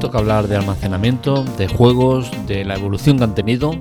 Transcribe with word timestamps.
toca 0.00 0.16
hablar 0.16 0.48
de 0.48 0.56
almacenamiento, 0.56 1.44
de 1.58 1.68
juegos, 1.68 2.30
de 2.46 2.64
la 2.64 2.74
evolución 2.74 3.18
que 3.18 3.24
han 3.24 3.34
tenido, 3.34 3.78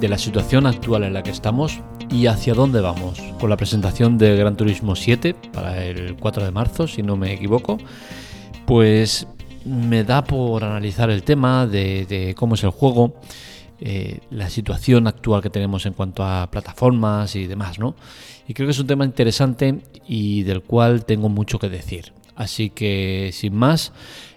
de 0.00 0.08
la 0.08 0.16
situación 0.16 0.64
actual 0.64 1.02
en 1.02 1.12
la 1.12 1.24
que 1.24 1.30
estamos 1.30 1.80
y 2.08 2.26
hacia 2.26 2.54
dónde 2.54 2.80
vamos, 2.80 3.20
con 3.40 3.50
la 3.50 3.56
presentación 3.56 4.16
de 4.16 4.36
Gran 4.36 4.56
Turismo 4.56 4.94
7 4.94 5.34
para 5.52 5.84
el 5.84 6.14
4 6.14 6.44
de 6.44 6.52
marzo, 6.52 6.86
si 6.86 7.02
no 7.02 7.16
me 7.16 7.32
equivoco, 7.32 7.78
pues 8.64 9.26
me 9.64 10.04
da 10.04 10.22
por 10.22 10.62
analizar 10.62 11.10
el 11.10 11.24
tema 11.24 11.66
de, 11.66 12.32
cómo 12.38 12.54
es 12.54 12.62
el 12.62 12.70
juego, 12.70 13.14
eh, 13.80 14.20
la 14.30 14.48
situación 14.50 15.08
actual 15.08 15.42
que 15.42 15.50
tenemos 15.50 15.84
en 15.84 15.94
cuanto 15.94 16.22
a 16.22 16.48
plataformas 16.48 17.34
y 17.34 17.48
demás, 17.48 17.80
¿no? 17.80 17.96
Y 18.46 18.54
creo 18.54 18.68
que 18.68 18.72
es 18.72 18.78
un 18.78 18.86
tema 18.86 19.04
interesante 19.04 19.80
y 20.06 20.44
del 20.44 20.62
cual 20.62 21.04
tengo 21.04 21.28
mucho 21.28 21.58
que 21.58 21.68
decir. 21.68 22.12
Así 22.36 22.70
que, 22.70 23.30
sin 23.32 23.54
más, 23.54 23.92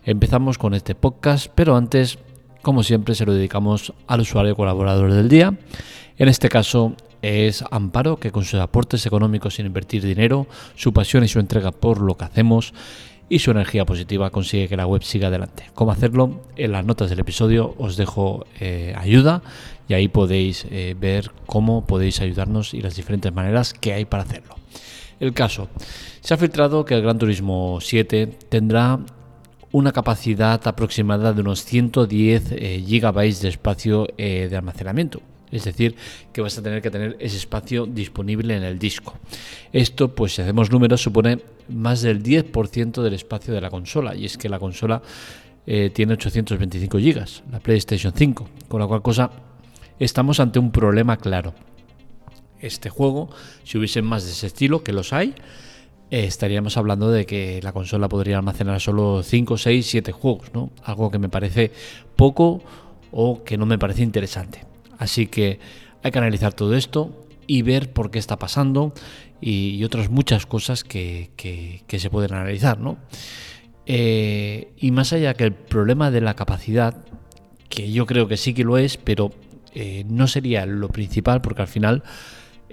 empezamos 0.06 0.58
con 0.58 0.74
este 0.74 0.96
podcast, 0.96 1.48
pero 1.54 1.76
antes, 1.76 2.20
como 2.62 2.84
siempre, 2.84 3.16
se 3.16 3.26
lo 3.26 3.34
dedicamos 3.34 3.94
al 4.08 4.22
usuario 4.22 4.56
colaborador 4.56 5.14
del 5.14 5.30
día. 5.30 5.54
En 6.18 6.30
este 6.30 6.50
caso 6.50 6.96
es 7.22 7.64
Amparo, 7.72 8.18
que 8.18 8.32
con 8.32 8.44
sus 8.44 8.60
aportes 8.60 9.06
económicos 9.06 9.56
sin 9.56 9.66
invertir 9.66 10.04
dinero, 10.04 10.48
su 10.76 10.94
pasión 10.94 11.24
y 11.24 11.28
su 11.28 11.40
entrega 11.40 11.72
por 11.72 12.02
lo 12.02 12.18
que 12.18 12.26
hacemos, 12.26 12.74
y 13.30 13.40
su 13.40 13.52
energía 13.52 13.86
positiva 13.86 14.30
consigue 14.30 14.68
que 14.68 14.78
la 14.78 14.86
web 14.86 15.02
siga 15.02 15.30
adelante. 15.30 15.66
¿Cómo 15.74 15.91
hacerlo? 15.91 16.41
En 16.55 16.72
las 16.72 16.86
notas 16.86 17.10
del 17.10 17.20
episodio 17.20 17.74
os 17.78 17.98
dejo 17.98 18.46
eh, 18.60 18.94
ayuda 18.98 19.41
y 19.88 19.94
ahí 19.94 20.08
podéis 20.08 20.66
eh, 20.70 20.96
ver 21.00 21.32
cómo 21.46 21.86
podéis 21.86 22.22
ayudarnos 22.22 22.74
y 22.74 22.82
las 22.82 22.96
diferentes 22.96 23.34
maneras 23.34 23.74
que 23.74 23.94
hay 23.94 24.05
para 24.05 24.24
hacerlo. 24.24 24.55
El 25.24 25.34
caso, 25.34 25.70
se 26.20 26.34
ha 26.34 26.38
filtrado 26.38 26.84
que 26.84 26.96
el 26.96 27.02
Gran 27.02 27.18
Turismo 27.18 27.79
7 27.79 28.27
tendrá 28.49 28.99
una 29.71 29.93
capacidad 29.93 30.60
aproximada 30.68 31.32
de 31.32 31.40
unos 31.40 31.63
110 31.63 32.52
eh, 32.52 32.84
gigabytes 32.85 33.41
de 33.41 33.48
espacio 33.48 34.05
de 34.18 34.54
almacenamiento. 34.54 35.21
Es 35.49 35.63
decir, 35.63 35.96
que 36.34 36.41
vas 36.41 36.57
a 36.57 36.62
tener 36.62 36.82
que 36.82 36.91
tener 36.91 37.16
ese 37.21 37.38
espacio 37.38 37.85
disponible 37.85 38.57
en 38.57 38.63
el 38.63 38.77
disco. 38.77 39.13
Esto, 39.71 40.13
pues 40.13 40.35
si 40.35 40.41
hacemos 40.41 40.70
números, 40.70 41.01
supone 41.01 41.40
más 41.70 42.01
del 42.01 42.21
10% 42.21 43.01
del 43.01 43.13
espacio 43.13 43.54
de 43.54 43.62
la 43.62 43.70
consola. 43.70 44.16
Y 44.16 44.26
es 44.26 44.38
que 44.38 44.49
la 44.49 44.60
consola 44.60 45.01
eh, 45.66 45.90
tiene 45.94 46.16
825 46.16 46.98
GB, 46.98 47.51
la 47.51 47.60
PlayStation 47.62 48.12
5. 48.13 48.49
Con 48.68 48.82
la 48.82 48.88
cual 48.88 49.01
cosa 49.01 49.32
estamos 49.99 50.41
ante 50.41 50.60
un 50.60 50.70
problema 50.70 51.16
claro. 51.16 51.54
Este 52.64 52.90
juego, 52.90 53.30
si 53.64 53.78
hubiese 53.78 54.02
más 54.02 54.24
de 54.24 54.32
ese 54.32 54.48
estilo, 54.48 54.84
que 54.84 54.94
los 54.94 55.12
hay, 55.12 55.36
eh, 56.10 56.26
estaríamos 56.26 56.78
hablando 56.78 57.12
de 57.12 57.26
que 57.26 57.60
la 57.62 57.74
consola 57.74 58.08
podría 58.08 58.38
almacenar 58.38 58.80
solo 58.80 59.22
5, 59.22 59.58
6, 59.58 59.86
7 59.86 60.12
juegos, 60.12 60.54
¿no? 60.54 60.72
Algo 60.84 61.12
que 61.12 61.20
me 61.20 61.28
parece 61.28 61.72
poco 62.16 62.64
o 63.12 63.44
que 63.44 63.58
no 63.58 63.66
me 63.66 63.78
parece 63.78 64.03
interesante. 64.03 64.66
Así 64.97 65.28
que 65.28 65.59
hay 66.03 66.12
que 66.12 66.18
analizar 66.19 66.53
todo 66.53 66.75
esto 66.75 67.25
y 67.47 67.64
ver 67.64 67.91
por 67.91 68.12
qué 68.12 68.19
está 68.19 68.40
pasando 68.40 68.94
y, 69.41 69.84
otras 69.84 70.09
muchas 70.09 70.46
cosas 70.46 70.86
que, 70.86 71.31
se 71.90 72.09
pueden 72.09 72.34
analizar, 72.34 72.80
¿no? 72.80 72.97
Eh, 73.86 74.72
y 74.78 74.91
más 74.91 75.12
allá 75.12 75.34
que 75.34 75.44
el 75.44 75.53
problema 75.53 76.12
de 76.12 76.22
la 76.22 76.36
capacidad, 76.36 77.03
que 77.68 77.91
yo 77.91 78.06
creo 78.06 78.30
que 78.30 78.38
sí 78.38 78.53
que 78.53 78.64
lo 78.64 78.78
es, 78.78 78.96
pero 78.96 79.31
eh, 79.75 80.06
no 80.08 80.28
sería 80.28 80.66
lo 80.66 80.88
principal 80.90 81.41
porque 81.41 81.64
al 81.64 81.68
final 81.68 82.03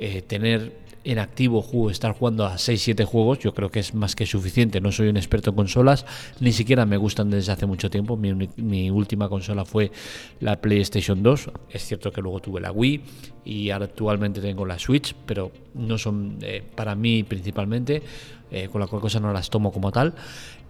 eh, 0.02 0.22
tener 0.22 0.72
en 1.04 1.18
activo 1.18 1.90
estar 1.90 2.12
jugando 2.14 2.46
a 2.46 2.54
6-7 2.54 3.04
juegos, 3.04 3.40
yo 3.40 3.52
creo 3.52 3.70
que 3.70 3.80
es 3.80 3.92
más 3.92 4.16
que 4.16 4.24
suficiente. 4.24 4.80
No 4.80 4.92
soy 4.92 5.08
un 5.08 5.18
experto 5.18 5.50
en 5.50 5.56
consolas, 5.56 6.06
ni 6.40 6.52
siquiera 6.52 6.86
me 6.86 6.96
gustan 6.96 7.28
desde 7.28 7.52
hace 7.52 7.66
mucho 7.66 7.90
tiempo. 7.90 8.16
Mi, 8.16 8.90
última 8.90 9.28
consola 9.28 9.66
fue 9.66 9.92
la 10.40 10.58
PlayStation 10.58 11.22
2. 11.22 11.50
Es 11.68 11.84
cierto 11.84 12.10
que 12.12 12.22
luego 12.22 12.40
tuve 12.40 12.62
la 12.62 12.72
Wii 12.72 13.02
y 13.44 13.68
actualmente 13.68 14.40
tengo 14.40 14.64
la 14.64 14.78
Switch, 14.78 15.14
pero 15.26 15.52
no 15.74 15.98
son 15.98 16.38
eh, 16.40 16.62
para 16.74 16.94
mí 16.94 17.22
principalmente, 17.22 18.02
eh, 18.50 18.68
con 18.72 18.80
la 18.80 18.86
cual 18.86 19.02
cosa 19.02 19.20
no 19.20 19.34
las 19.34 19.50
tomo 19.50 19.70
como 19.70 19.92
tal. 19.92 20.14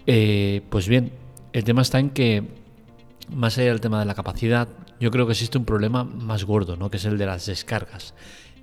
Pues 0.04 0.88
bien, 0.88 1.12
el 1.52 1.62
tema 1.62 1.82
está 1.82 2.00
en 2.00 2.10
que, 2.10 2.42
más 3.32 3.58
allá 3.58 3.68
del 3.68 3.80
tema 3.80 4.00
de 4.00 4.06
la 4.06 4.14
capacidad, 4.16 4.66
yo 4.98 5.12
creo 5.12 5.26
que 5.26 5.32
existe 5.32 5.56
un 5.56 5.64
problema 5.64 6.02
más 6.02 6.42
gordo, 6.42 6.76
¿no? 6.76 6.90
que 6.90 6.96
es 6.96 7.04
el 7.04 7.16
de 7.16 7.26
las 7.26 7.46
descargas 7.46 8.12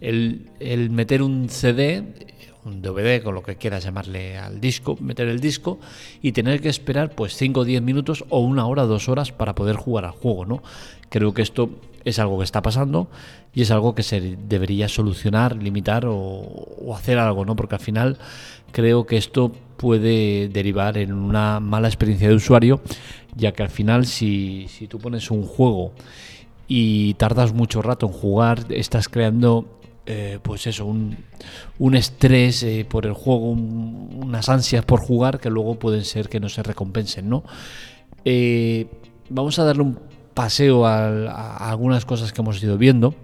el, 0.01 0.89
meter 0.91 1.21
un 1.21 1.49
CD, 1.49 2.03
un 2.65 2.81
DVD, 2.81 3.23
con 3.23 3.35
lo 3.35 3.43
que 3.43 3.55
quieras 3.55 3.83
llamarle 3.83 4.37
al 4.37 4.59
disco, 4.59 4.97
meter 4.99 5.27
el 5.27 5.39
disco 5.39 5.79
y 6.21 6.31
tener 6.31 6.61
que 6.61 6.69
esperar 6.69 7.11
pues 7.11 7.35
5 7.35 7.61
o 7.61 7.65
10 7.65 7.81
minutos 7.81 8.25
o 8.29 8.39
una 8.39 8.67
hora, 8.67 8.83
dos 8.83 9.09
horas 9.09 9.31
para 9.31 9.55
poder 9.55 9.75
jugar 9.75 10.05
al 10.05 10.11
juego, 10.11 10.45
¿no? 10.45 10.63
Creo 11.09 11.33
que 11.33 11.41
esto 11.41 11.69
es 12.03 12.19
algo 12.19 12.37
que 12.37 12.43
está 12.43 12.61
pasando 12.61 13.09
y 13.53 13.61
es 13.61 13.71
algo 13.71 13.95
que 13.95 14.03
se 14.03 14.37
debería 14.47 14.87
solucionar, 14.87 15.55
limitar 15.55 16.05
o, 16.07 16.93
hacer 16.95 17.17
algo, 17.17 17.45
¿no? 17.45 17.55
Porque 17.55 17.75
al 17.75 17.81
final 17.81 18.17
creo 18.71 19.05
que 19.05 19.17
esto 19.17 19.51
puede 19.77 20.47
derivar 20.49 20.97
en 20.97 21.13
una 21.13 21.59
mala 21.59 21.87
experiencia 21.87 22.29
de 22.29 22.35
usuario, 22.35 22.81
ya 23.35 23.51
que 23.51 23.63
al 23.63 23.69
final 23.69 24.05
si, 24.05 24.67
si 24.69 24.87
tú 24.87 24.99
pones 24.99 25.31
un 25.31 25.43
juego 25.43 25.93
y 26.67 27.13
tardas 27.15 27.53
mucho 27.53 27.81
rato 27.81 28.07
en 28.07 28.13
jugar, 28.13 28.65
estás 28.69 29.09
creando 29.09 29.77
eh, 30.09 30.39
pues 30.41 30.65
eso, 30.67 30.85
un, 30.85 31.95
estrés 31.95 32.63
eh, 32.63 32.85
por 32.87 33.05
el 33.05 33.11
juego, 33.11 33.49
unas 33.49 34.47
ansias 34.47 34.85
por 34.85 35.01
jugar 35.01 35.37
que 35.37 35.49
luego 35.49 35.75
pueden 35.75 36.05
ser 36.05 36.29
que 36.29 36.39
no 36.39 36.47
se 36.47 36.63
recompensen, 36.63 37.27
¿no? 37.27 37.43
Eh, 38.23 38.87
vamos 39.29 39.59
a 39.59 39.65
darle 39.65 39.83
un 39.83 39.99
paseo 40.33 40.85
a, 40.85 41.57
algunas 41.69 42.05
cosas 42.05 42.31
que 42.31 42.39
hemos 42.39 42.63
ido 42.63 42.77
viendo. 42.77 43.15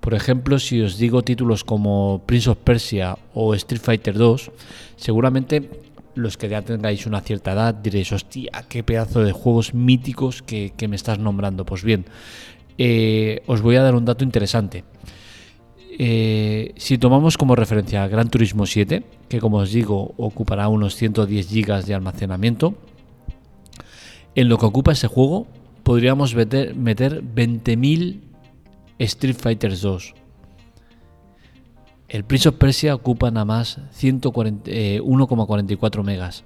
Por 0.00 0.14
ejemplo, 0.14 0.58
si 0.58 0.82
os 0.82 0.98
digo 0.98 1.22
títulos 1.22 1.62
como 1.62 2.24
Prince 2.26 2.50
of 2.50 2.58
Persia 2.58 3.16
o 3.32 3.54
Street 3.54 3.80
Fighter 3.80 4.14
2, 4.18 4.50
seguramente 4.96 5.70
los 6.16 6.36
que 6.36 6.48
ya 6.48 6.62
tengáis 6.62 7.06
una 7.06 7.20
cierta 7.20 7.52
edad 7.52 7.72
diréis, 7.72 8.10
hostia, 8.10 8.64
qué 8.68 8.82
pedazo 8.82 9.22
de 9.22 9.30
juegos 9.30 9.74
míticos 9.74 10.42
que, 10.42 10.72
me 10.88 10.96
estás 10.96 11.20
nombrando. 11.20 11.64
Pues 11.64 11.84
bien, 11.84 12.04
os 13.46 13.60
voy 13.60 13.76
a 13.76 13.82
dar 13.82 13.94
un 13.94 14.04
dato 14.04 14.24
interesante. 14.24 14.82
Eh, 15.98 16.74
si 16.76 16.98
tomamos 16.98 17.38
como 17.38 17.56
referencia 17.56 18.06
Gran 18.06 18.28
Turismo 18.28 18.66
7, 18.66 19.02
que 19.28 19.40
como 19.40 19.58
os 19.58 19.72
digo 19.72 20.12
ocupará 20.18 20.68
unos 20.68 20.94
110 20.94 21.50
GB 21.50 21.84
de 21.84 21.94
almacenamiento, 21.94 22.74
en 24.34 24.50
lo 24.50 24.58
que 24.58 24.66
ocupa 24.66 24.92
ese 24.92 25.08
juego 25.08 25.46
podríamos 25.82 26.34
meter, 26.34 26.74
20.000 26.74 28.20
Street 28.98 29.36
Fighters 29.36 29.80
2. 29.80 30.14
El 32.08 32.24
Prince 32.24 32.50
of 32.50 32.56
Persia 32.56 32.94
ocupa 32.94 33.30
nada 33.30 33.46
más 33.46 33.78
1,44 33.78 34.64
eh, 34.66 36.02
megas 36.02 36.44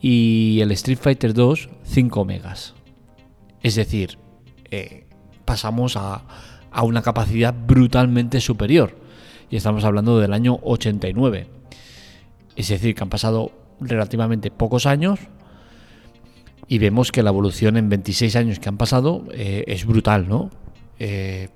y 0.00 0.60
el 0.60 0.70
Street 0.72 0.98
Fighter 0.98 1.34
2 1.34 1.68
5 1.82 2.24
megas. 2.24 2.74
Es 3.62 3.74
decir, 3.74 4.18
eh, 4.70 5.06
pasamos 5.44 5.96
a 5.96 6.22
a 6.70 6.82
una 6.82 7.02
capacidad 7.02 7.54
brutalmente 7.54 8.40
superior. 8.40 8.96
Y 9.50 9.56
estamos 9.56 9.84
hablando 9.84 10.18
del 10.20 10.32
año 10.32 10.58
89. 10.62 11.48
Es 12.56 12.68
decir, 12.68 12.94
que 12.94 13.02
han 13.02 13.08
pasado 13.10 13.52
relativamente 13.80 14.50
pocos 14.50 14.86
años 14.86 15.18
y 16.68 16.78
vemos 16.78 17.10
que 17.10 17.22
la 17.22 17.30
evolución 17.30 17.76
en 17.76 17.88
26 17.88 18.36
años 18.36 18.58
que 18.60 18.68
han 18.68 18.76
pasado 18.76 19.24
eh, 19.32 19.64
es 19.66 19.84
brutal, 19.84 20.28
¿no? 20.28 20.50
Eh, 20.98 21.48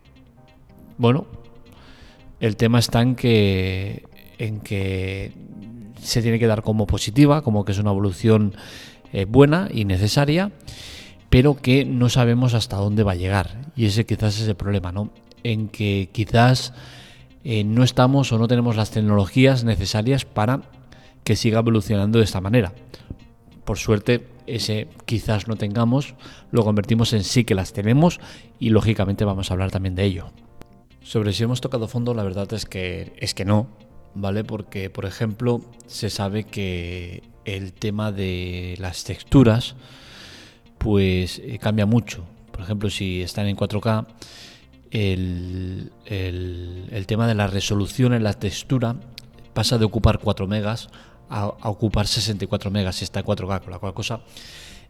bueno, 0.98 1.26
el 2.40 2.56
tema 2.56 2.78
está 2.78 3.00
en 3.02 3.14
que, 3.14 4.04
en 4.38 4.60
que 4.60 5.32
se 6.00 6.20
tiene 6.22 6.38
que 6.38 6.46
dar 6.46 6.62
como 6.62 6.86
positiva, 6.86 7.42
como 7.42 7.64
que 7.64 7.72
es 7.72 7.78
una 7.78 7.90
evolución 7.90 8.54
eh, 9.12 9.24
buena 9.24 9.68
y 9.72 9.84
necesaria 9.84 10.50
pero 11.34 11.56
que 11.56 11.84
no 11.84 12.10
sabemos 12.10 12.54
hasta 12.54 12.76
dónde 12.76 13.02
va 13.02 13.10
a 13.10 13.16
llegar. 13.16 13.72
Y 13.74 13.86
ese 13.86 14.06
quizás 14.06 14.40
es 14.40 14.46
el 14.46 14.54
problema, 14.54 14.92
¿no? 14.92 15.10
En 15.42 15.66
que 15.66 16.08
quizás 16.12 16.72
eh, 17.42 17.64
no 17.64 17.82
estamos 17.82 18.30
o 18.30 18.38
no 18.38 18.46
tenemos 18.46 18.76
las 18.76 18.92
tecnologías 18.92 19.64
necesarias 19.64 20.24
para 20.24 20.60
que 21.24 21.34
siga 21.34 21.58
evolucionando 21.58 22.20
de 22.20 22.24
esta 22.24 22.40
manera. 22.40 22.72
Por 23.64 23.78
suerte, 23.78 24.24
ese 24.46 24.86
quizás 25.06 25.48
no 25.48 25.56
tengamos, 25.56 26.14
lo 26.52 26.62
convertimos 26.62 27.12
en 27.12 27.24
sí 27.24 27.42
que 27.42 27.56
las 27.56 27.72
tenemos 27.72 28.20
y 28.60 28.68
lógicamente 28.68 29.24
vamos 29.24 29.50
a 29.50 29.54
hablar 29.54 29.72
también 29.72 29.96
de 29.96 30.04
ello. 30.04 30.30
Sobre 31.02 31.32
si 31.32 31.42
hemos 31.42 31.60
tocado 31.60 31.88
fondo, 31.88 32.14
la 32.14 32.22
verdad 32.22 32.52
es 32.52 32.64
que 32.64 33.12
es 33.16 33.34
que 33.34 33.44
no, 33.44 33.66
¿vale? 34.14 34.44
Porque, 34.44 34.88
por 34.88 35.04
ejemplo, 35.04 35.62
se 35.88 36.10
sabe 36.10 36.44
que 36.44 37.24
el 37.44 37.72
tema 37.72 38.12
de 38.12 38.76
las 38.78 39.02
texturas 39.02 39.74
pues 40.84 41.40
eh, 41.42 41.58
cambia 41.58 41.86
mucho. 41.86 42.26
Por 42.52 42.60
ejemplo, 42.60 42.90
si 42.90 43.22
están 43.22 43.46
en 43.46 43.56
4K, 43.56 44.06
el, 44.90 45.90
tema 47.06 47.26
de 47.26 47.34
la 47.34 47.46
resolución 47.46 48.12
en 48.12 48.22
la 48.22 48.34
textura 48.34 48.94
pasa 49.54 49.78
de 49.78 49.86
ocupar 49.86 50.18
4 50.18 50.46
megas 50.46 50.90
a, 51.30 51.46
ocupar 51.46 52.06
64 52.06 52.70
megas 52.70 52.96
si 52.96 53.04
está 53.04 53.20
en 53.20 53.26
4K, 53.26 53.62
con 53.62 53.70
la 53.70 53.78
cual 53.78 53.94
cosa 53.94 54.20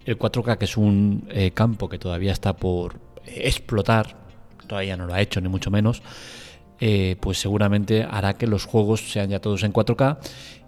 El 0.04 0.18
4K, 0.18 0.58
que 0.58 0.64
es 0.64 0.76
un 0.76 1.28
eh, 1.30 1.52
campo 1.52 1.88
que 1.88 2.00
todavía 2.00 2.32
está 2.32 2.56
por 2.56 2.98
explotar, 3.24 4.16
todavía 4.66 4.96
no 4.96 5.06
lo 5.06 5.14
ha 5.14 5.20
hecho, 5.20 5.40
ni 5.40 5.48
mucho 5.48 5.70
menos, 5.70 6.02
eh, 6.80 7.14
pues 7.20 7.38
seguramente 7.38 8.02
hará 8.02 8.34
que 8.34 8.48
los 8.48 8.64
juegos 8.64 9.12
sean 9.12 9.30
ya 9.30 9.38
todos 9.38 9.62
en 9.62 9.72
4K 9.72 10.18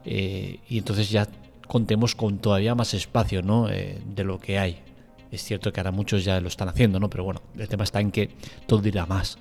eh, 0.05 0.61
y 0.69 0.79
entonces 0.79 1.11
ya 1.11 1.27
contemos 1.67 2.15
con 2.15 2.39
todavía 2.39 2.77
más 2.77 2.95
espacio 2.95 3.43
¿no? 3.43 3.67
de 3.67 4.23
lo 4.25 4.39
que 4.39 4.61
hay. 4.61 4.86
Es 5.31 5.43
cierto 5.43 5.73
que 5.73 5.81
ahora 5.81 5.93
muchos 5.93 6.25
ya 6.25 6.41
lo 6.41 6.49
están 6.49 6.69
haciendo, 6.69 7.01
¿no? 7.01 7.11
pero 7.11 7.25
bueno, 7.25 7.43
el 7.59 7.69
tema 7.69 7.85
está 7.85 8.01
en 8.01 8.11
que 8.11 8.31
todo 8.67 8.87
irá 8.87 9.07
más. 9.07 9.39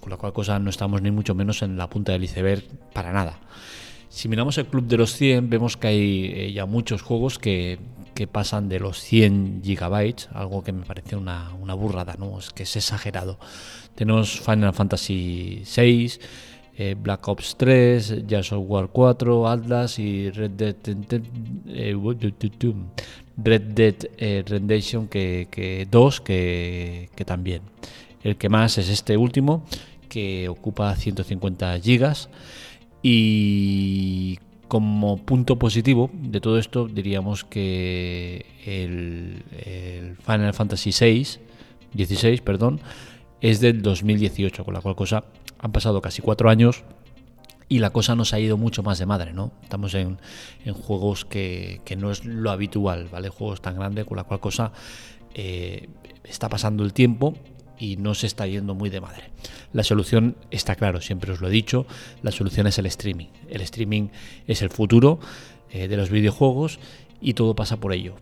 con 0.00 0.10
la 0.10 0.16
cual 0.16 0.32
cosa 0.32 0.58
no 0.58 0.70
estamos 0.70 1.00
ni 1.02 1.10
mucho 1.10 1.34
menos 1.34 1.62
en 1.62 1.76
la 1.76 1.88
punta 1.88 2.12
del 2.12 2.24
iceberg 2.24 2.64
para 2.92 3.12
nada. 3.12 3.38
Si 4.08 4.28
miramos 4.28 4.58
el 4.58 4.66
club 4.66 4.86
de 4.86 4.98
los 4.98 5.14
100, 5.16 5.48
vemos 5.48 5.78
que 5.78 5.86
hay 5.86 6.52
ya 6.52 6.66
muchos 6.66 7.00
juegos 7.00 7.38
que, 7.38 7.78
que 8.14 8.26
pasan 8.26 8.68
de 8.68 8.78
los 8.78 9.00
100 9.00 9.62
gigabytes, 9.64 10.28
algo 10.34 10.62
que 10.62 10.72
me 10.72 10.84
parece 10.84 11.16
una, 11.16 11.50
una 11.60 11.74
burrada, 11.74 12.16
¿no? 12.18 12.38
Es 12.38 12.50
que 12.50 12.64
es 12.64 12.76
exagerado. 12.76 13.38
Tenemos 13.94 14.40
Final 14.40 14.74
Fantasy 14.74 15.62
VI, 15.64 16.12
eh, 16.76 16.96
Black 16.98 17.26
Ops 17.28 17.56
3, 17.56 18.26
Jazz 18.26 18.52
of 18.52 18.64
War 18.66 18.88
4, 18.92 19.48
Atlas 19.48 19.98
y 19.98 20.30
Red 20.30 20.50
Dead, 20.52 20.76
eh, 21.68 21.96
Red 23.36 23.62
Dead 23.62 23.94
eh, 24.18 24.44
Redemption 24.46 25.08
que, 25.08 25.48
que 25.50 25.86
2 25.90 26.20
que, 26.20 27.10
que 27.14 27.24
también. 27.24 27.62
El 28.22 28.36
que 28.36 28.48
más 28.48 28.78
es 28.78 28.88
este 28.88 29.16
último 29.16 29.64
que 30.08 30.48
ocupa 30.48 30.94
150 30.94 31.80
gigas 31.80 32.28
y 33.02 34.38
como 34.68 35.18
punto 35.18 35.58
positivo 35.58 36.10
de 36.14 36.40
todo 36.40 36.58
esto 36.58 36.88
diríamos 36.88 37.44
que 37.44 38.46
el, 38.64 39.42
Final 40.24 40.54
Fantasy 40.54 40.92
VI, 40.98 41.26
16, 41.92 42.40
perdón, 42.40 42.80
es 43.42 43.60
del 43.60 43.82
2018, 43.82 44.64
con 44.64 44.72
la 44.72 44.80
cual 44.80 44.94
cosa 44.94 45.24
han 45.62 45.72
pasado 45.72 46.02
casi 46.02 46.20
cuatro 46.20 46.50
años 46.50 46.84
y 47.68 47.78
la 47.78 47.88
cosa 47.90 48.14
nos 48.14 48.34
ha 48.34 48.40
ido 48.40 48.58
mucho 48.58 48.82
más 48.82 48.98
de 48.98 49.06
madre, 49.06 49.32
¿no? 49.32 49.52
Estamos 49.62 49.94
en, 49.94 50.18
juegos 50.74 51.24
que, 51.24 51.80
no 51.96 52.10
es 52.10 52.26
lo 52.26 52.50
habitual, 52.50 53.08
¿vale? 53.10 53.30
Juegos 53.30 53.62
tan 53.62 53.76
grandes, 53.76 54.04
con 54.04 54.18
la 54.18 54.24
cual 54.24 54.40
cosa 54.40 54.72
eh, 55.34 55.88
está 56.24 56.50
pasando 56.50 56.84
el 56.84 56.92
tiempo 56.92 57.34
y 57.78 57.96
no 57.96 58.14
se 58.14 58.26
está 58.26 58.46
yendo 58.46 58.74
muy 58.74 58.90
de 58.90 59.00
madre. 59.00 59.30
La 59.72 59.84
solución 59.84 60.36
está 60.50 60.74
claro, 60.74 61.00
siempre 61.00 61.32
os 61.32 61.40
lo 61.40 61.48
he 61.48 61.50
dicho, 61.50 61.86
la 62.22 62.30
solución 62.30 62.66
es 62.66 62.76
el 62.78 62.86
streaming. 62.86 63.28
El 63.48 63.62
streaming 63.62 64.08
es 64.46 64.60
el 64.60 64.68
futuro 64.68 65.18
eh, 65.70 65.88
de 65.88 65.96
los 65.96 66.10
videojuegos 66.10 66.78
y 67.22 67.34
todo 67.34 67.54
pasa 67.54 67.78
por 67.78 67.94
ello. 67.94 68.16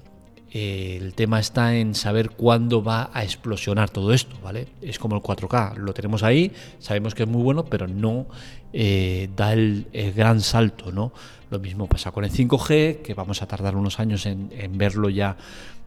El 0.51 1.15
tema 1.15 1.39
está 1.39 1.77
en 1.77 1.95
saber 1.95 2.31
cuándo 2.31 2.83
va 2.83 3.11
a 3.13 3.23
explosionar 3.23 3.91
todo 3.91 4.13
esto, 4.13 4.37
¿vale? 4.43 4.67
Es 4.83 4.99
como 4.99 5.17
el 5.17 5.23
4K, 5.23 5.77
lo 5.77 5.95
tenemos 5.95 6.23
ahí, 6.23 6.53
sabemos 6.79 7.15
que 7.15 7.23
es 7.23 7.29
muy 7.29 7.43
bueno, 7.43 7.65
pero 7.65 7.87
no 7.87 8.27
eh, 8.73 9.29
da 9.37 9.53
el, 9.53 9.87
gran 10.17 10.41
salto, 10.41 10.93
¿no? 10.93 11.13
Lo 11.51 11.59
mismo 11.59 11.87
pasa 11.87 12.11
con 12.13 12.25
el 12.25 12.31
5G, 12.31 13.03
que 13.03 13.15
vamos 13.15 13.43
a 13.43 13.47
tardar 13.47 13.77
unos 13.77 13.99
años 14.01 14.27
en 14.27 14.79
verlo 14.79 15.09
ya 15.09 15.37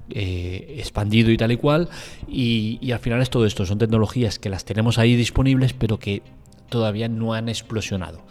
eh, 0.10 0.76
expandido 0.80 1.32
y 1.32 1.38
tal 1.38 1.54
y 1.54 1.58
cual. 1.58 1.88
Y, 2.28 2.92
al 2.92 3.00
final 3.00 3.22
es 3.22 3.30
todo 3.30 3.46
esto, 3.46 3.66
son 3.66 3.78
tecnologías 3.78 4.38
que 4.38 4.50
las 4.50 4.66
tenemos 4.66 4.98
ahí 4.98 5.16
disponibles, 5.16 5.72
pero 5.74 5.98
que 5.98 6.22
todavía 6.68 7.08
no 7.08 7.34
han 7.34 7.48
explosionado. 7.48 8.22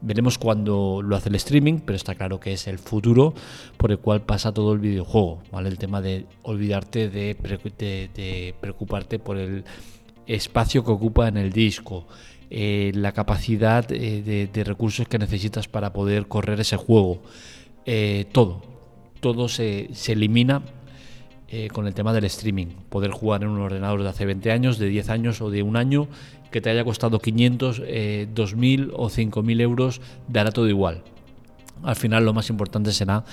Veremos 0.00 0.38
cuando 0.38 1.00
lo 1.02 1.16
hace 1.16 1.28
el 1.28 1.34
streaming, 1.34 1.80
pero 1.84 1.96
está 1.96 2.14
claro 2.14 2.38
que 2.38 2.52
es 2.52 2.68
el 2.68 2.78
futuro 2.78 3.34
por 3.76 3.90
el 3.90 3.98
cual 3.98 4.22
pasa 4.22 4.52
todo 4.52 4.72
el 4.72 4.78
videojuego. 4.78 5.42
El 5.52 5.78
tema 5.78 6.00
de 6.00 6.26
olvidarte 6.42 7.08
de, 7.10 8.54
preocuparte 8.60 9.18
por 9.18 9.38
el 9.38 9.64
espacio 10.26 10.84
que 10.84 10.92
ocupa 10.92 11.26
en 11.28 11.36
el 11.36 11.52
disco, 11.52 12.06
eh, 12.50 12.92
la 12.94 13.12
capacidad 13.12 13.90
eh, 13.90 14.48
de, 14.52 14.64
recursos 14.64 15.08
que 15.08 15.18
necesitas 15.18 15.68
para 15.68 15.92
poder 15.92 16.28
correr 16.28 16.60
ese 16.60 16.76
juego, 16.76 17.22
todo, 18.32 18.62
todo 19.20 19.48
se, 19.48 19.88
se 19.94 20.12
elimina 20.12 20.62
eh, 21.50 21.68
con 21.68 21.86
el 21.86 21.94
tema 21.94 22.12
del 22.12 22.24
streaming. 22.24 22.66
Poder 22.90 23.10
jugar 23.10 23.42
en 23.42 23.48
un 23.48 23.60
ordenador 23.60 24.02
de 24.02 24.08
hace 24.10 24.26
20 24.26 24.52
años, 24.52 24.78
de 24.78 24.86
10 24.86 25.08
años 25.08 25.40
o 25.40 25.50
de 25.50 25.62
un 25.62 25.76
año, 25.76 26.06
que 26.50 26.60
te 26.60 26.68
haya 26.68 26.84
costado 26.84 27.20
500, 27.20 27.80
2.000 27.80 28.90
o 28.92 29.08
5.000 29.08 29.60
euros, 29.62 30.00
dará 30.28 30.50
todo 30.50 30.68
igual. 30.68 31.02
Al 31.82 31.96
final 31.96 32.26
lo 32.26 32.34
más 32.34 32.50
importante 32.50 32.92
será 32.92 33.24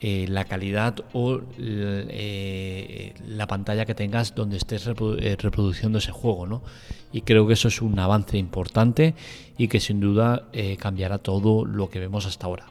eh, 0.00 0.26
la 0.28 0.44
calidad 0.44 0.96
o 1.14 1.40
eh, 1.58 3.14
la 3.26 3.46
pantalla 3.46 3.86
que 3.86 3.94
tengas 3.94 4.34
donde 4.34 4.58
estés 4.58 4.84
reproduciendo 4.84 5.96
ese 5.96 6.12
juego. 6.12 6.46
¿no? 6.46 6.62
Y 7.10 7.22
creo 7.22 7.46
que 7.46 7.54
eso 7.54 7.68
es 7.68 7.80
un 7.80 7.98
avance 7.98 8.36
importante 8.36 9.14
y 9.56 9.68
que 9.68 9.80
sin 9.80 10.00
duda 10.00 10.48
cambiará 10.78 11.16
todo 11.16 11.64
lo 11.64 11.88
que 11.88 12.00
vemos 12.00 12.26
hasta 12.26 12.46
ahora 12.46 12.66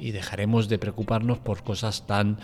y 0.00 0.12
dejaremos 0.12 0.68
de 0.68 0.78
preocuparnos 0.78 1.38
por 1.38 1.62
cosas 1.62 2.06
tan 2.06 2.38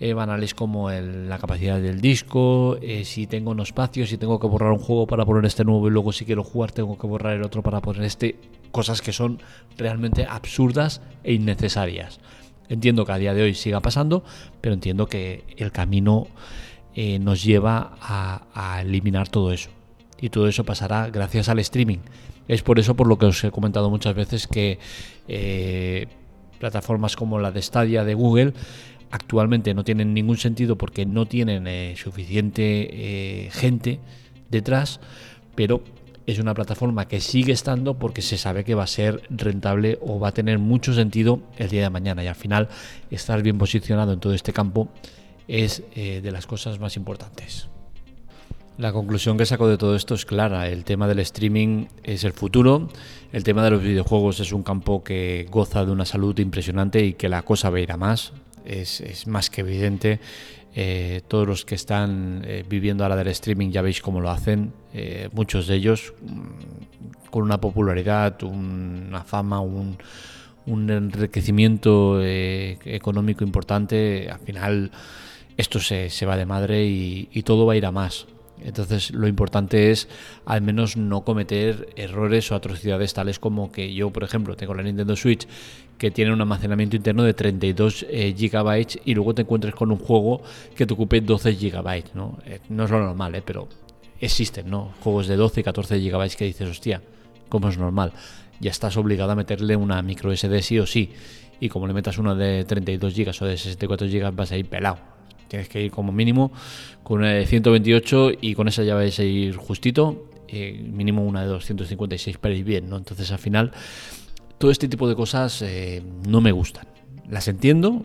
eh, 0.00 0.14
banales 0.14 0.54
como 0.54 0.90
la 0.90 1.38
capacidad 1.38 1.80
del 1.80 2.00
disco, 2.00 2.76
eh, 2.82 3.04
si 3.04 3.26
tengo 3.26 3.50
un 3.50 3.60
espacio, 3.60 4.06
si 4.06 4.18
tengo 4.18 4.40
que 4.40 4.46
borrar 4.46 4.72
un 4.72 4.78
juego 4.78 5.06
para 5.06 5.24
poner 5.24 5.44
este 5.44 5.64
nuevo 5.64 5.86
y 5.88 5.90
luego 5.90 6.12
si 6.12 6.24
quiero 6.24 6.42
jugar 6.42 6.72
tengo 6.72 6.98
que 6.98 7.06
borrar 7.06 7.34
el 7.34 7.42
otro 7.42 7.62
para 7.62 7.80
poner 7.80 8.02
este, 8.02 8.36
cosas 8.70 9.02
que 9.02 9.12
son 9.12 9.40
realmente 9.76 10.26
absurdas 10.28 11.02
e 11.24 11.34
innecesarias. 11.34 12.20
Entiendo 12.68 13.04
que 13.04 13.12
a 13.12 13.18
día 13.18 13.34
de 13.34 13.42
hoy 13.42 13.54
siga 13.54 13.80
pasando, 13.80 14.24
pero 14.60 14.74
entiendo 14.74 15.06
que 15.06 15.44
el 15.56 15.72
camino 15.72 16.28
eh, 16.94 17.18
nos 17.18 17.42
lleva 17.42 17.96
a, 18.00 18.80
eliminar 18.80 19.28
todo 19.28 19.52
eso. 19.52 19.70
Y 20.20 20.30
todo 20.30 20.48
eso 20.48 20.64
pasará 20.64 21.10
gracias 21.10 21.48
al 21.48 21.58
streaming. 21.58 21.98
Es 22.48 22.62
por 22.62 22.78
eso 22.78 22.96
por 22.96 23.06
lo 23.06 23.18
que 23.18 23.26
os 23.26 23.44
he 23.44 23.50
comentado 23.50 23.90
muchas 23.90 24.14
veces 24.14 24.46
que 24.46 24.78
plataformas 26.62 27.16
como 27.16 27.40
la 27.40 27.50
de 27.50 27.60
Stadia 27.60 28.04
de 28.04 28.14
Google 28.14 28.52
actualmente 29.10 29.74
no 29.74 29.82
tienen 29.82 30.14
ningún 30.14 30.36
sentido 30.36 30.78
porque 30.78 31.04
no 31.04 31.26
tienen 31.26 31.66
eh, 31.66 31.94
suficiente 31.96 32.62
eh, 32.92 33.50
gente 33.50 33.98
detrás, 34.48 35.00
pero 35.56 35.82
es 36.24 36.38
una 36.38 36.54
plataforma 36.54 37.08
que 37.08 37.20
sigue 37.20 37.52
estando 37.52 37.94
porque 37.94 38.22
se 38.22 38.38
sabe 38.38 38.62
que 38.62 38.76
va 38.76 38.84
a 38.84 38.86
ser 38.86 39.22
rentable 39.28 39.98
o 40.02 40.20
va 40.20 40.28
a 40.28 40.32
tener 40.32 40.60
mucho 40.60 40.94
sentido 40.94 41.40
el 41.58 41.68
día 41.68 41.82
de 41.82 41.90
mañana 41.90 42.22
y 42.22 42.28
al 42.28 42.36
final 42.36 42.68
estar 43.10 43.42
bien 43.42 43.58
posicionado 43.58 44.12
en 44.12 44.20
todo 44.20 44.32
este 44.32 44.52
campo 44.52 44.88
es 45.48 45.82
eh, 45.96 46.20
de 46.22 46.30
las 46.30 46.46
cosas 46.46 46.78
más 46.78 46.96
importantes. 46.96 47.71
La 48.78 48.90
conclusión 48.90 49.36
que 49.36 49.44
saco 49.44 49.68
de 49.68 49.76
todo 49.76 49.94
esto 49.94 50.14
es 50.14 50.24
clara, 50.24 50.66
el 50.68 50.84
tema 50.84 51.06
del 51.06 51.18
streaming 51.18 51.86
es 52.02 52.24
el 52.24 52.32
futuro, 52.32 52.88
el 53.30 53.44
tema 53.44 53.62
de 53.62 53.70
los 53.70 53.82
videojuegos 53.82 54.40
es 54.40 54.50
un 54.50 54.62
campo 54.62 55.04
que 55.04 55.46
goza 55.50 55.84
de 55.84 55.92
una 55.92 56.06
salud 56.06 56.38
impresionante 56.38 57.04
y 57.04 57.12
que 57.12 57.28
la 57.28 57.42
cosa 57.42 57.68
va 57.68 57.76
a 57.76 57.80
ir 57.80 57.92
a 57.92 57.98
más, 57.98 58.32
es, 58.64 59.26
más 59.26 59.50
que 59.50 59.60
evidente. 59.60 60.20
Eh, 60.74 61.20
todos 61.28 61.46
los 61.46 61.66
que 61.66 61.74
están 61.74 62.42
eh, 62.46 62.64
viviendo 62.66 63.04
ahora 63.04 63.16
del 63.16 63.28
streaming 63.28 63.70
ya 63.72 63.82
veis 63.82 64.00
cómo 64.00 64.22
lo 64.22 64.30
hacen, 64.30 64.72
eh, 64.94 65.28
muchos 65.32 65.66
de 65.66 65.74
ellos 65.74 66.14
mm, 66.22 67.28
con 67.30 67.42
una 67.42 67.60
popularidad, 67.60 68.42
una 68.42 69.22
fama, 69.22 69.60
un, 69.60 69.98
enriquecimiento 70.66 72.22
económico 72.22 73.44
importante, 73.44 74.30
al 74.30 74.38
final 74.38 74.90
esto 75.58 75.78
se, 75.78 76.24
va 76.24 76.38
de 76.38 76.46
madre 76.46 76.86
y 76.86 77.42
todo 77.44 77.66
va 77.66 77.74
a 77.74 77.76
ir 77.76 77.84
a 77.84 77.90
más. 77.90 78.26
Entonces 78.64 79.10
lo 79.10 79.26
importante 79.26 79.90
es 79.90 80.08
al 80.44 80.62
menos 80.62 80.96
no 80.96 81.22
cometer 81.22 81.88
errores 81.96 82.50
o 82.52 82.54
atrocidades 82.54 83.14
tales 83.14 83.38
como 83.38 83.72
que 83.72 83.92
yo, 83.94 84.10
por 84.10 84.24
ejemplo, 84.24 84.56
tengo 84.56 84.74
la 84.74 84.82
Nintendo 84.82 85.16
Switch 85.16 85.46
que 85.98 86.10
tiene 86.10 86.32
un 86.32 86.40
almacenamiento 86.40 86.96
interno 86.96 87.22
de 87.22 87.34
32 87.34 88.06
eh, 88.08 88.34
GB 88.36 89.00
y 89.04 89.14
luego 89.14 89.34
te 89.34 89.42
encuentres 89.42 89.74
con 89.74 89.92
un 89.92 89.98
juego 89.98 90.42
que 90.74 90.86
te 90.86 90.94
ocupe 90.94 91.20
12 91.20 91.52
GB. 91.54 92.14
¿no? 92.14 92.38
Eh, 92.44 92.60
no 92.68 92.84
es 92.84 92.90
lo 92.90 92.98
normal, 92.98 93.34
¿eh? 93.34 93.42
pero 93.44 93.68
existen 94.20 94.68
¿no? 94.68 94.92
juegos 95.00 95.28
de 95.28 95.36
12 95.36 95.60
y 95.60 95.62
14 95.62 96.00
GB 96.00 96.36
que 96.36 96.44
dices, 96.44 96.68
hostia, 96.68 97.02
¿cómo 97.48 97.68
es 97.68 97.78
normal? 97.78 98.12
Ya 98.60 98.70
estás 98.70 98.96
obligado 98.96 99.32
a 99.32 99.36
meterle 99.36 99.76
una 99.76 100.02
micro 100.02 100.34
SD 100.34 100.62
sí 100.62 100.78
o 100.78 100.86
sí. 100.86 101.12
Y 101.60 101.68
como 101.68 101.86
le 101.86 101.92
metas 101.92 102.18
una 102.18 102.34
de 102.34 102.64
32 102.64 103.14
GB 103.14 103.28
o 103.40 103.44
de 103.44 103.56
64 103.56 104.08
GB 104.08 104.34
vas 104.34 104.50
a 104.50 104.56
ir 104.56 104.66
pelado 104.66 105.11
Tienes 105.52 105.68
que 105.68 105.82
ir 105.82 105.90
como 105.90 106.12
mínimo 106.12 106.50
con 107.02 107.18
una 107.18 107.32
de 107.32 107.44
128 107.44 108.30
y 108.40 108.54
con 108.54 108.68
esa 108.68 108.84
ya 108.84 108.94
vais 108.94 109.18
a 109.18 109.22
ir 109.22 109.54
justito. 109.54 110.30
Mínimo 110.50 111.26
una 111.26 111.42
de 111.42 111.48
256 111.48 112.38
para 112.38 112.54
ir 112.54 112.64
bien, 112.64 112.88
¿no? 112.88 112.96
Entonces 112.96 113.30
al 113.32 113.38
final 113.38 113.70
todo 114.56 114.70
este 114.70 114.88
tipo 114.88 115.06
de 115.10 115.14
cosas 115.14 115.60
eh, 115.60 116.02
no 116.26 116.40
me 116.40 116.52
gustan. 116.52 116.86
Las 117.28 117.48
entiendo, 117.48 118.02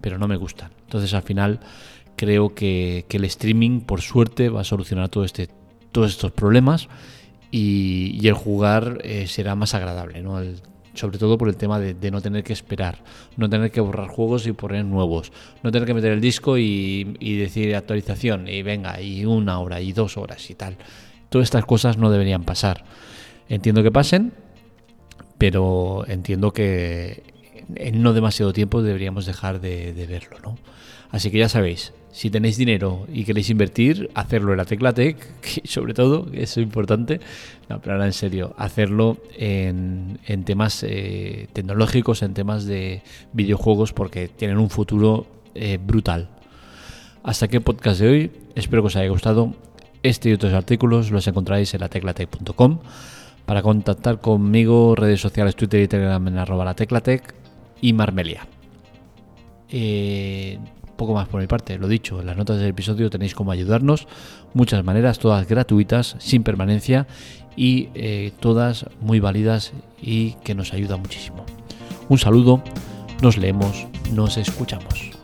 pero 0.00 0.18
no 0.18 0.26
me 0.26 0.36
gustan. 0.36 0.72
Entonces 0.86 1.14
al 1.14 1.22
final 1.22 1.60
creo 2.16 2.52
que, 2.52 3.06
el 3.08 3.24
streaming, 3.26 3.82
por 3.82 4.00
suerte, 4.00 4.48
va 4.48 4.62
a 4.62 4.64
solucionar 4.64 5.08
todo 5.08 5.22
este, 5.22 5.48
todos 5.92 6.10
estos 6.10 6.32
problemas 6.32 6.88
y, 7.52 8.26
el 8.26 8.34
jugar 8.34 8.98
eh, 9.04 9.28
será 9.28 9.54
más 9.54 9.72
agradable, 9.72 10.20
¿no? 10.20 10.40
Sobre 10.94 11.18
todo 11.18 11.38
por 11.38 11.48
el 11.48 11.56
tema 11.56 11.78
de, 11.78 12.10
no 12.10 12.20
tener 12.20 12.42
que 12.44 12.52
esperar, 12.52 12.98
no 13.36 13.48
tener 13.48 13.70
que 13.70 13.80
borrar 13.80 14.08
juegos 14.08 14.46
y 14.46 14.52
poner 14.52 14.84
nuevos, 14.84 15.32
no 15.62 15.70
tener 15.70 15.86
que 15.86 15.94
meter 15.94 16.12
el 16.12 16.20
disco 16.20 16.58
y, 16.58 17.04
decir 17.38 17.74
actualización 17.74 18.48
y 18.48 18.62
venga, 18.62 19.00
y 19.00 19.24
una 19.24 19.58
hora 19.60 19.80
y 19.80 19.92
dos 19.92 20.16
horas 20.16 20.50
y 20.50 20.54
tal. 20.54 20.76
Todas 21.28 21.46
estas 21.46 21.64
cosas 21.64 21.98
no 21.98 22.10
deberían 22.10 22.44
pasar. 22.44 22.84
Entiendo 23.48 23.82
que 23.82 23.90
pasen, 23.90 24.32
pero 25.38 26.04
entiendo 26.08 26.52
que 26.52 27.22
en 27.74 28.02
no 28.02 28.12
demasiado 28.12 28.52
tiempo 28.52 28.82
deberíamos 28.82 29.26
dejar 29.26 29.60
de, 29.60 30.06
verlo, 30.08 30.38
¿no? 30.42 30.58
Así 31.10 31.30
que 31.30 31.38
ya 31.38 31.48
sabéis, 31.48 31.92
si 32.18 32.30
tenéis 32.30 32.56
dinero 32.56 33.06
y 33.12 33.22
queréis 33.22 33.48
invertir, 33.48 34.10
hacerlo 34.12 34.50
en 34.50 34.56
la 34.56 34.64
Teclatec, 34.64 35.18
sobre 35.64 35.94
todo, 35.94 36.26
eso 36.32 36.58
es 36.58 36.66
importante, 36.66 37.20
no, 37.68 37.80
pero 37.80 37.92
ahora 37.92 38.06
en 38.06 38.12
serio, 38.12 38.56
hacerlo 38.58 39.18
en, 39.36 40.18
temas 40.44 40.82
eh, 40.82 41.46
tecnológicos, 41.52 42.22
en 42.22 42.34
temas 42.34 42.64
de 42.64 43.02
videojuegos, 43.32 43.92
porque 43.92 44.26
tienen 44.26 44.58
un 44.58 44.68
futuro 44.68 45.28
eh, 45.54 45.78
brutal. 45.80 46.28
Hasta 47.22 47.44
aquí 47.44 47.54
el 47.54 47.62
podcast 47.62 48.00
de 48.00 48.08
hoy, 48.08 48.32
espero 48.56 48.82
que 48.82 48.88
os 48.88 48.96
haya 48.96 49.08
gustado. 49.10 49.54
Este 50.02 50.30
y 50.30 50.32
otros 50.32 50.54
artículos 50.54 51.12
los 51.12 51.24
encontráis 51.28 51.72
en 51.74 51.82
la 51.82 51.88
teclatec.com. 51.88 52.80
Para 53.46 53.62
contactar 53.62 54.20
conmigo, 54.20 54.96
redes 54.96 55.20
sociales, 55.20 55.54
Twitter 55.54 55.84
y 55.84 55.86
Telegram 55.86 56.26
en 56.26 56.38
arroba 56.38 56.74
y 57.80 57.92
Marmelia. 57.92 58.44
Eh, 59.68 60.58
poco 60.98 61.14
más 61.14 61.28
por 61.28 61.40
mi 61.40 61.46
parte, 61.46 61.78
lo 61.78 61.88
dicho, 61.88 62.20
en 62.20 62.26
las 62.26 62.36
notas 62.36 62.58
del 62.58 62.68
episodio 62.68 63.08
tenéis 63.08 63.34
cómo 63.34 63.52
ayudarnos, 63.52 64.06
muchas 64.52 64.84
maneras, 64.84 65.18
todas 65.18 65.48
gratuitas, 65.48 66.16
sin 66.18 66.42
permanencia 66.42 67.06
y 67.56 67.88
eh, 67.94 68.32
todas 68.40 68.84
muy 69.00 69.20
válidas 69.20 69.72
y 70.02 70.32
que 70.44 70.54
nos 70.54 70.74
ayudan 70.74 71.00
muchísimo. 71.00 71.46
Un 72.10 72.18
saludo, 72.18 72.62
nos 73.22 73.38
leemos, 73.38 73.86
nos 74.12 74.36
escuchamos. 74.36 75.17